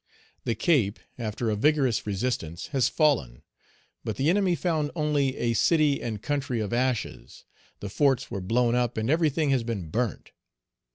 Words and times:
"The 0.45 0.55
Cape, 0.55 0.97
after 1.19 1.51
a 1.51 1.55
vigorous 1.55 2.07
resistance, 2.07 2.69
has 2.69 2.89
fallen; 2.89 3.43
but 4.03 4.15
the 4.15 4.31
enemy 4.31 4.55
found 4.55 4.89
only 4.95 5.37
a 5.37 5.53
city 5.53 6.01
and 6.01 6.19
country 6.23 6.59
of 6.59 6.73
ashes; 6.73 7.45
the 7.81 7.87
forts 7.89 8.31
were 8.31 8.41
blown 8.41 8.73
up, 8.73 8.97
and 8.97 9.11
everything 9.11 9.51
has 9.51 9.61
been 9.61 9.89
burnt. 9.89 10.31